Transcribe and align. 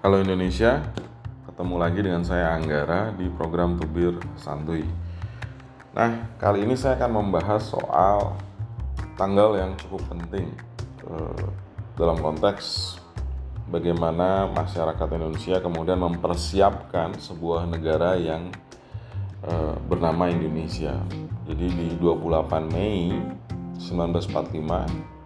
Halo 0.00 0.16
Indonesia, 0.16 0.80
ketemu 1.44 1.76
lagi 1.76 2.00
dengan 2.00 2.24
saya 2.24 2.56
Anggara 2.56 3.12
di 3.12 3.28
program 3.28 3.76
Tubir 3.76 4.16
Santuy. 4.32 4.80
Nah, 5.92 6.24
kali 6.40 6.64
ini 6.64 6.72
saya 6.72 6.96
akan 6.96 7.20
membahas 7.20 7.68
soal 7.68 8.32
tanggal 9.20 9.60
yang 9.60 9.76
cukup 9.76 10.00
penting 10.08 10.56
eh, 11.04 11.44
dalam 12.00 12.16
konteks 12.16 12.96
bagaimana 13.68 14.48
masyarakat 14.48 15.04
Indonesia 15.20 15.60
kemudian 15.60 16.00
mempersiapkan 16.00 17.20
sebuah 17.20 17.68
negara 17.68 18.16
yang 18.16 18.48
eh, 19.44 19.76
bernama 19.84 20.32
Indonesia. 20.32 20.96
Jadi 21.44 21.76
di 21.76 21.88
28 22.00 22.72
Mei 22.72 23.20
1945 23.76 25.19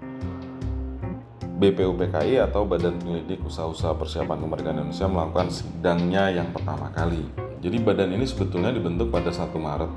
BPUPKI 1.54 2.42
atau 2.42 2.66
Badan 2.66 2.98
Penyelidik 2.98 3.46
Usaha-Usaha 3.46 3.94
Persiapan 3.94 4.42
Kemerdekaan 4.42 4.82
Indonesia 4.82 5.06
melakukan 5.06 5.54
sidangnya 5.54 6.34
yang 6.34 6.50
pertama 6.50 6.90
kali. 6.90 7.22
Jadi 7.62 7.78
badan 7.80 8.12
ini 8.12 8.26
sebetulnya 8.26 8.74
dibentuk 8.74 9.14
pada 9.14 9.30
1 9.30 9.54
Maret 9.54 9.88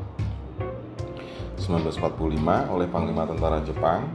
1945 1.57 2.71
oleh 2.71 2.87
Panglima 2.87 3.25
Tentara 3.25 3.59
Jepang 3.65 4.05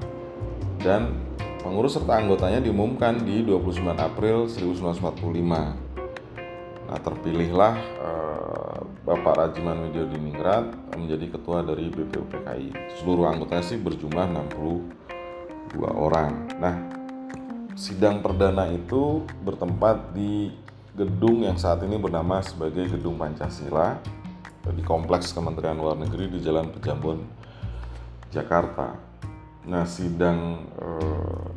dan 0.81 1.13
pengurus 1.61 1.99
serta 1.99 2.23
anggotanya 2.23 2.63
diumumkan 2.63 3.19
di 3.21 3.43
29 3.43 3.99
April 3.99 4.47
1945. 4.47 6.87
Nah, 6.89 6.99
terpilihlah 7.03 7.75
eh, 7.77 8.81
Bapak 9.03 9.35
Rajiman 9.35 9.91
Diningrat 9.91 10.95
menjadi 10.95 11.35
ketua 11.35 11.67
dari 11.67 11.91
BPUPKI. 11.91 12.95
Seluruh 13.03 13.27
anggotanya 13.27 13.67
sih 13.67 13.83
berjumlah 13.83 14.31
62 14.55 15.91
orang. 15.91 16.47
Nah, 16.63 17.02
sidang 17.77 18.21
perdana 18.21 18.69
itu 18.69 19.25
bertempat 19.45 20.13
di 20.13 20.53
gedung 20.93 21.41
yang 21.41 21.57
saat 21.57 21.81
ini 21.85 21.97
bernama 21.97 22.45
sebagai 22.45 22.85
Gedung 22.97 23.17
Pancasila 23.17 23.97
di 24.63 24.83
Kompleks 24.85 25.33
Kementerian 25.33 25.81
Luar 25.81 25.97
Negeri 25.97 26.29
di 26.29 26.39
Jalan 26.45 26.69
Pejambon, 26.71 27.25
Jakarta. 28.29 28.95
Nah, 29.67 29.87
sidang 29.89 30.69
eh, 30.77 31.49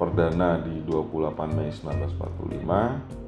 perdana 0.00 0.58
di 0.64 0.80
28 0.82 1.56
Mei 1.56 1.70
1945 1.70 3.24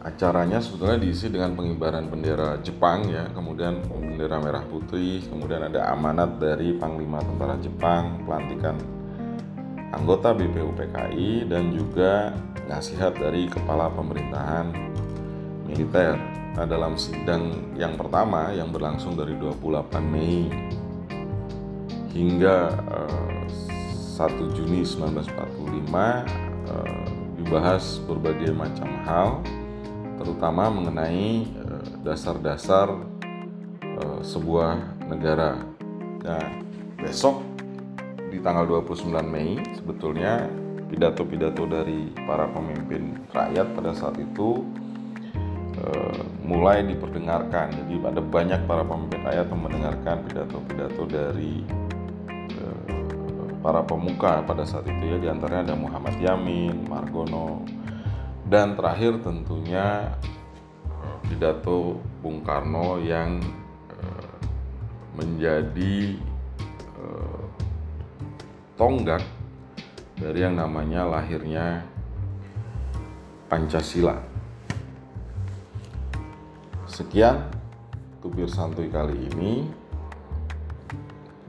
acaranya 0.00 0.64
sebetulnya 0.64 0.96
diisi 0.96 1.28
dengan 1.28 1.52
pengibaran 1.52 2.08
bendera 2.08 2.56
Jepang 2.64 3.04
ya, 3.12 3.28
kemudian 3.36 3.84
bendera 3.84 4.40
merah 4.40 4.64
putih, 4.64 5.20
kemudian 5.28 5.68
ada 5.68 5.92
amanat 5.92 6.40
dari 6.40 6.72
Panglima 6.80 7.20
Tentara 7.20 7.60
Jepang, 7.60 8.24
pelantikan 8.24 8.80
anggota 9.94 10.34
BPUPKI 10.34 11.50
dan 11.50 11.74
juga 11.74 12.34
nasihat 12.70 13.14
dari 13.18 13.50
kepala 13.50 13.90
pemerintahan 13.90 14.70
militer. 15.66 16.14
Nah, 16.54 16.66
dalam 16.66 16.98
sidang 16.98 17.74
yang 17.78 17.94
pertama 17.94 18.50
yang 18.50 18.74
berlangsung 18.74 19.14
dari 19.14 19.38
28 19.38 20.02
Mei 20.02 20.50
hingga 22.10 22.74
eh, 22.90 23.40
1 24.20 24.52
Juni 24.52 24.84
1945 24.84 25.32
uh, 25.32 26.04
eh, 26.04 27.08
dibahas 27.40 27.96
berbagai 28.04 28.52
macam 28.52 28.88
hal 29.08 29.40
terutama 30.20 30.68
mengenai 30.68 31.48
eh, 31.48 31.84
dasar-dasar 32.04 33.00
uh, 33.96 34.20
sebuah 34.20 34.76
negara. 35.08 35.64
Nah, 36.20 36.46
besok 37.00 37.40
di 38.30 38.38
tanggal 38.38 38.64
29 38.86 39.10
Mei 39.26 39.58
sebetulnya 39.74 40.46
pidato-pidato 40.86 41.66
dari 41.66 42.14
para 42.26 42.46
pemimpin 42.50 43.18
rakyat 43.30 43.74
pada 43.74 43.90
saat 43.94 44.18
itu 44.18 44.62
uh, 45.78 46.22
mulai 46.46 46.86
diperdengarkan. 46.86 47.74
Jadi 47.74 47.94
ada 48.06 48.22
banyak 48.22 48.60
para 48.70 48.86
pemimpin 48.86 49.20
rakyat 49.26 49.46
yang 49.50 49.62
mendengarkan 49.62 50.16
pidato-pidato 50.26 51.02
dari 51.10 51.62
uh, 52.58 52.90
para 53.60 53.82
pemuka 53.82 54.46
pada 54.46 54.62
saat 54.62 54.86
itu 54.86 55.04
ya 55.10 55.18
di 55.18 55.28
antaranya 55.30 55.74
ada 55.74 55.76
Muhammad 55.76 56.14
Yamin, 56.22 56.86
Margono, 56.86 57.66
dan 58.46 58.78
terakhir 58.78 59.22
tentunya 59.22 60.16
pidato 61.30 62.02
Bung 62.18 62.42
Karno 62.42 62.98
yang 62.98 63.38
uh, 63.94 64.34
menjadi 65.14 66.18
tonggak 68.80 69.20
dari 70.16 70.40
yang 70.40 70.56
namanya 70.56 71.04
lahirnya 71.04 71.84
Pancasila. 73.52 74.16
Sekian 76.88 77.44
tubir 78.24 78.48
santuy 78.48 78.88
kali 78.88 79.28
ini. 79.36 79.68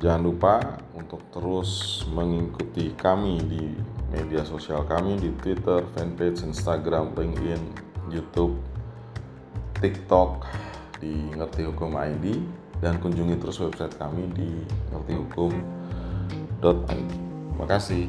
Jangan 0.04 0.22
lupa 0.28 0.56
untuk 0.92 1.24
terus 1.32 2.04
mengikuti 2.12 2.92
kami 3.00 3.40
di 3.48 3.64
media 4.12 4.44
sosial 4.44 4.84
kami 4.84 5.16
di 5.16 5.32
Twitter, 5.40 5.88
fanpage, 5.96 6.44
Instagram, 6.44 7.16
LinkedIn, 7.16 7.64
YouTube, 8.12 8.60
TikTok 9.80 10.44
di 11.00 11.32
Ngerti 11.32 11.64
Hukum 11.70 11.96
ID 11.96 12.44
dan 12.82 12.98
kunjungi 12.98 13.40
terus 13.40 13.62
website 13.62 13.94
kami 13.96 14.26
di 14.34 14.52
Terima 16.62 17.66
kasih. 17.66 18.08